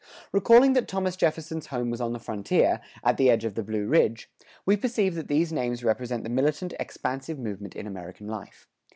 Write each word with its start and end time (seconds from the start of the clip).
Recalling 0.31 0.73
that 0.73 0.87
Thomas 0.87 1.15
Jefferson's 1.15 1.67
home 1.67 1.91
was 1.91 2.01
on 2.01 2.11
the 2.11 2.17
frontier, 2.17 2.81
at 3.03 3.17
the 3.17 3.29
edge 3.29 3.45
of 3.45 3.53
the 3.53 3.61
Blue 3.61 3.85
Ridge, 3.85 4.31
we 4.65 4.75
perceive 4.75 5.13
that 5.13 5.27
these 5.27 5.53
names 5.53 5.83
represent 5.83 6.23
the 6.23 6.29
militant 6.31 6.73
expansive 6.79 7.37
movement 7.37 7.75
in 7.75 7.85
American 7.85 8.25
life. 8.25 8.67